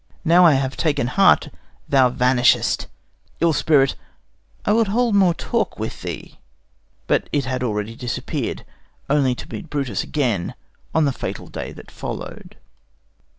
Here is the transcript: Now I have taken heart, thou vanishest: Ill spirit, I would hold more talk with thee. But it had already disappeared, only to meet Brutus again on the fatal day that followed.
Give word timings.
Now 0.25 0.47
I 0.47 0.53
have 0.53 0.75
taken 0.75 1.05
heart, 1.05 1.49
thou 1.87 2.09
vanishest: 2.09 2.87
Ill 3.39 3.53
spirit, 3.53 3.93
I 4.65 4.73
would 4.73 4.87
hold 4.87 5.13
more 5.13 5.35
talk 5.35 5.77
with 5.77 6.01
thee. 6.01 6.39
But 7.05 7.29
it 7.31 7.45
had 7.45 7.61
already 7.61 7.95
disappeared, 7.95 8.65
only 9.11 9.35
to 9.35 9.53
meet 9.53 9.69
Brutus 9.69 10.03
again 10.03 10.55
on 10.95 11.05
the 11.05 11.11
fatal 11.13 11.45
day 11.45 11.71
that 11.73 11.91
followed. 11.91 12.57